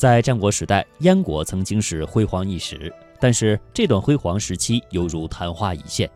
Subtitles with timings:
[0.00, 6.10] 在战国时代，燕国曾经是辉煌一时，但是这段辉煌时期犹如昙花一现。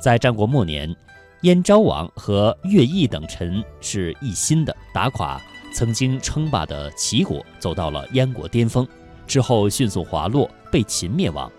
[0.00, 0.96] 在战国末年，
[1.42, 5.38] 燕昭王和乐毅等臣是一心的打垮
[5.74, 8.88] 曾经称霸的齐国，走到了燕国巅峰，
[9.26, 11.52] 之后迅速滑落，被秦灭亡。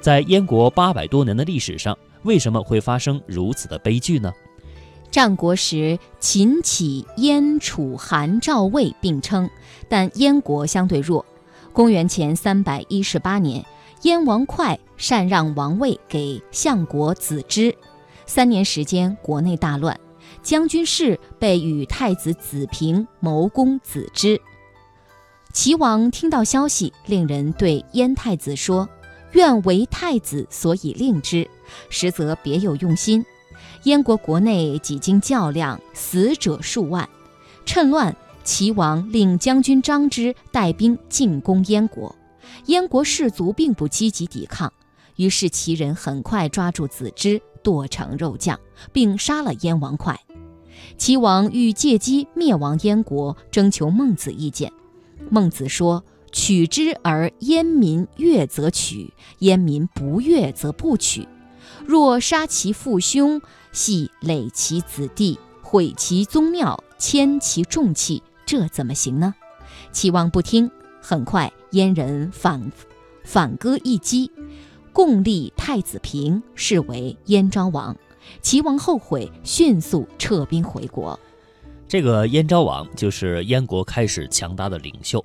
[0.00, 4.32] 在燕国八百多年的历史上，为什么会发生如此的悲剧呢？
[5.18, 9.50] 战国时，秦、齐、燕、楚、韩、赵、魏并称，
[9.88, 11.26] 但燕国相对弱。
[11.72, 13.66] 公元前三百一十八年，
[14.02, 17.74] 燕王哙禅让王位给相国子之，
[18.26, 19.98] 三年时间国内大乱，
[20.40, 24.40] 将军事被与太子子平谋攻子之。
[25.52, 28.88] 齐王听到消息，令人对燕太子说。
[29.32, 31.50] 愿为太子所以令之，
[31.90, 33.26] 实则别有用心。
[33.84, 37.08] 燕国国内几经较量，死者数万。
[37.64, 42.14] 趁乱，齐王令将军张之带兵进攻燕国。
[42.66, 44.72] 燕国士卒并不积极抵抗，
[45.16, 48.58] 于是齐人很快抓住子之，剁成肉酱，
[48.92, 50.18] 并杀了燕王哙。
[50.96, 54.72] 齐王欲借机灭亡燕国，征求孟子意见。
[55.30, 56.04] 孟子说。
[56.30, 61.26] 取之而燕民悦则取，燕民不悦则不取。
[61.86, 63.40] 若杀其父兄，
[63.72, 69.34] 系累其子弟，毁其宗庙，迁其重器，这怎么行呢？
[69.92, 70.70] 齐王不听，
[71.00, 72.70] 很快燕人反
[73.24, 74.30] 反戈一击，
[74.92, 77.96] 共立太子平，是为燕昭王。
[78.42, 81.18] 齐王后悔，迅速撤兵回国。
[81.86, 85.24] 这个燕昭王就是燕国开始强大的领袖。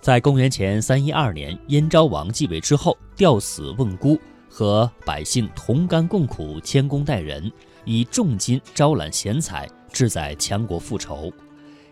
[0.00, 4.18] 在公元前三一二年，燕昭王继位之后，吊死问孤，
[4.50, 7.50] 和百姓同甘共苦，谦恭待人，
[7.84, 11.32] 以重金招揽贤才，志在强国复仇。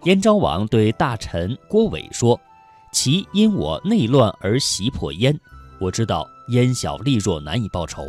[0.04, 2.40] 燕昭王对大臣郭伟说
[2.92, 5.38] ：“其因我内乱而袭破燕，
[5.80, 8.06] 我知道燕小力弱，难以报仇。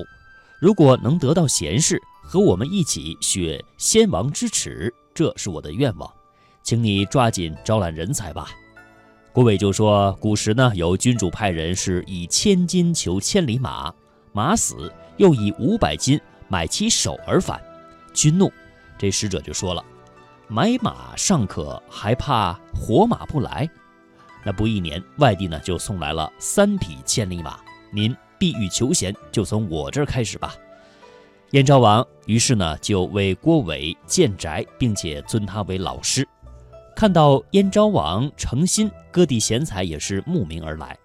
[0.60, 6.12] 如果能得到贤士，和我们一起雪先王之耻，这是我的愿望，
[6.64, 8.50] 请你抓紧招揽人才吧。”
[9.32, 13.94] 郭伟就说：“古时呢，有君主派人是以千金求千里马，
[14.32, 17.62] 马死又以五百金买其首而返。
[18.14, 18.52] 君怒，
[18.98, 19.84] 这使者就说了：
[20.48, 23.70] 买马尚可，还怕活马不来？
[24.44, 27.60] 那不一年，外地呢就送来了三匹千里马。
[27.92, 30.56] 您必欲求贤，就从我这儿开始吧。”
[31.52, 36.28] 燕昭王于是呢就为郭伟建宅，并且尊他为老师。
[36.96, 40.98] 看到燕昭王诚心，各地贤才也是慕名而来。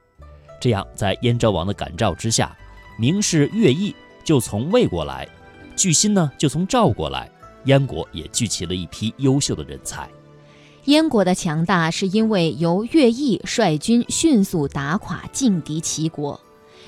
[0.60, 2.56] 这样，在燕昭王的感召之下，
[2.98, 5.28] 名士乐毅就从魏国来，
[5.78, 7.31] 巨心呢就从赵国来，
[7.66, 10.11] 燕国也聚齐了一批优秀的人才。
[10.87, 16.39] 燕国的强大是因为由乐毅率军迅速打垮劲敌齐国。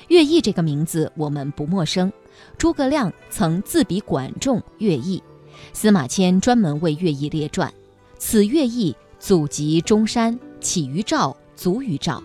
[0.09, 2.11] 乐毅这个名字我们不陌生，
[2.57, 5.23] 诸葛亮曾自比管仲、乐毅，
[5.71, 7.73] 司马迁专门为乐毅列传。
[8.17, 12.21] 此乐毅祖籍中山，起于赵，卒于赵。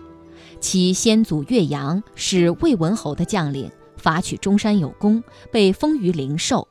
[0.59, 6.67] 其先祖岳阳是魏文侯的将领，伐取中山有功，被封于灵寿。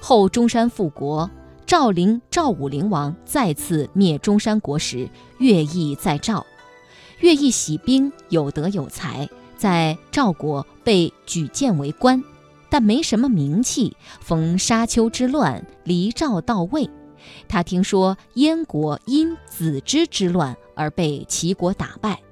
[0.00, 1.30] 后中山复国，
[1.66, 6.46] 赵灵赵武灵王再次灭中山国时，乐毅在赵。
[7.20, 12.22] 乐毅喜兵，有德有才，在赵国被举荐为官，
[12.70, 13.96] 但没什么名气。
[14.20, 16.88] 逢沙丘之乱，离赵到魏。
[17.48, 22.22] 他听说燕国因子之之乱而被齐国打败，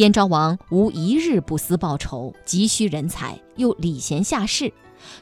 [0.00, 4.72] 燕昭王无一日不思报仇，急需人才，又礼贤下士，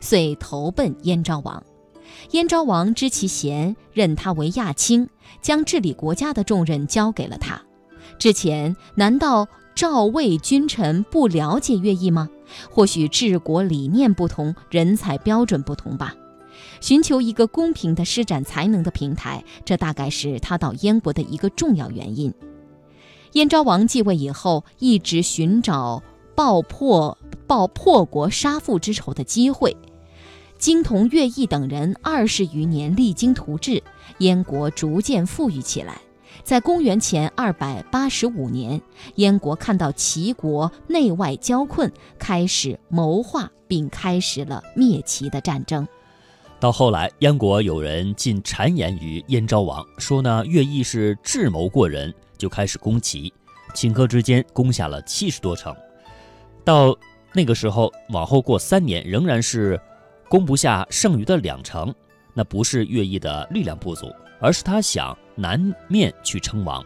[0.00, 1.60] 遂投奔燕昭王。
[2.30, 5.08] 燕昭王知其贤，任他为亚卿，
[5.42, 7.60] 将治理国家的重任交给了他。
[8.20, 12.28] 之前难道赵魏君臣不了解乐毅吗？
[12.70, 16.14] 或许治国理念不同，人才标准不同吧。
[16.80, 22.32] 寻求一个公平的施展才能的平台，这大概是他到燕国的一个重要原因。
[23.32, 26.02] 燕昭王继位以后，一直寻找
[26.34, 27.16] 报破
[27.46, 29.76] 报破国杀父之仇的机会。
[30.58, 33.82] 经同乐毅等人二十余年励精图治，
[34.18, 36.00] 燕国逐渐富裕起来。
[36.42, 38.80] 在公元前二百八十五年，
[39.16, 45.86] 燕国看到齐国内外交困，开始谋划并开始了灭齐的战争。
[46.58, 53.32] 到后来，燕国有人进谗言于燕昭王，说呢乐毅是智谋过人，就开始攻齐，
[53.74, 55.76] 顷刻之间攻下了七十多城。
[56.64, 56.96] 到
[57.34, 59.78] 那个时候，往后过三年，仍然是
[60.28, 61.94] 攻不下剩余的两城。
[62.34, 66.84] 那不是乐毅的力量不足，而是他想南面去称王。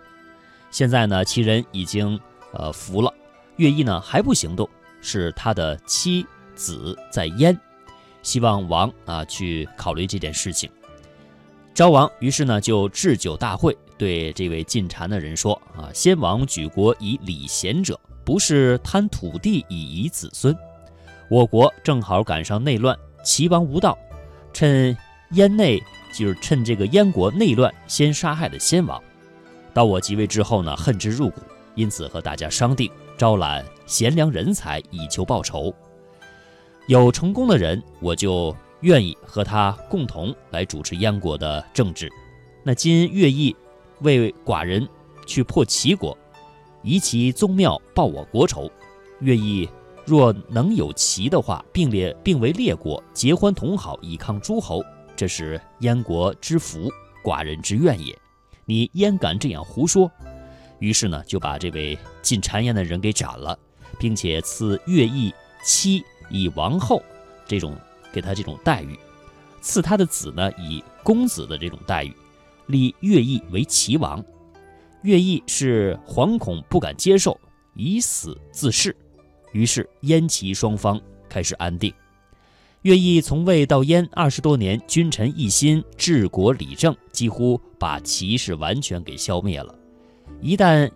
[0.71, 2.19] 现在呢，齐人已经
[2.55, 3.13] 呃服了。
[3.57, 4.67] 乐毅呢还不行动，
[5.03, 7.59] 是他的妻子在燕，
[8.23, 10.71] 希望王啊去考虑这件事情。
[11.75, 20.53] 昭王于是呢就置酒大会，对这位进谗的人说：“啊，先王举国以礼贤者，不是贪土地以遗子孙。
[21.31, 23.97] 我国正好赶上内乱，齐王无道，
[24.53, 24.97] 趁
[25.35, 25.81] 燕内
[26.13, 29.01] 就是趁这个燕国内乱，先杀害了先王。
[29.73, 31.41] 到我即位之后呢，恨之入骨，
[31.77, 35.73] 因此和大家商定，招揽贤良人才以求报仇。
[36.89, 38.53] 有成功的人，我就。”
[38.83, 42.11] 愿意和他共同来主持燕国的政治。
[42.65, 43.55] 那今乐毅
[44.03, 44.89] 为寡人
[45.27, 46.17] 去破齐国，
[46.83, 48.71] 移其宗庙报我国仇。
[49.21, 49.69] 乐毅
[50.05, 54.83] 若能有齐的话，并列并为列国，结欢同好，以抗诸侯，
[55.17, 56.91] 这是燕国之福，
[57.25, 58.17] 寡人之愿也。
[58.65, 60.11] 你焉敢这样胡说？
[60.79, 63.59] 于是呢，就把这位进谗言的人给斩了，
[63.99, 65.33] 并且赐乐毅
[65.65, 67.03] 妻以王后
[67.47, 67.77] 这种。
[68.13, 68.99] 给他这种待遇，
[69.63, 72.15] 赐他的子呢以公子的这种待遇，
[72.73, 74.25] 立乐毅为齐王。
[75.03, 77.39] 乐毅是惶恐不敢接受，
[77.75, 78.97] 以死自誓。
[79.53, 81.93] 于是燕齐双方开始安定。
[82.83, 89.73] 乐毅从魏到燕二十多年，君臣一心，治国理政，几乎把齐氏完全给消灭了。
[90.41, 90.91] 一旦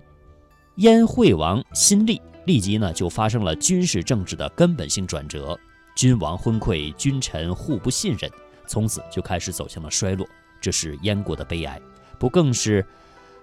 [0.77, 5.57] 燕惠王新立，立即呢就发生了军事政治的根本性转折。
[5.95, 8.31] 君王昏聩，君臣互不信任，
[8.67, 10.27] 从此就开始走向了衰落。
[10.67, 11.81] 这是燕国的悲哀，
[12.19, 12.85] 不更是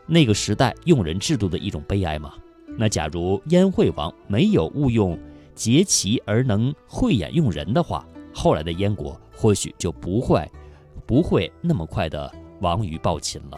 [0.05, 2.33] 那个时代用人制度的一种悲哀吗？
[2.77, 5.17] 那假如燕惠王没有误用
[5.55, 10.45] 节齐而能慧眼用人的话，后来的燕国或许就不会
[11.05, 12.29] 不会那么快的
[12.59, 13.57] 亡于暴秦了。